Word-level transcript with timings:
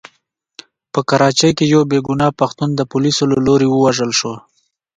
په 0.93 0.99
کراچۍ 1.09 1.51
کې 1.57 1.65
يو 1.73 1.81
بې 1.89 1.99
ګناه 2.07 2.37
پښتون 2.39 2.69
د 2.75 2.81
پوليسو 2.91 3.23
له 3.31 3.37
لوري 3.45 3.67
ووژل 3.69 4.11
شو. 4.19 4.33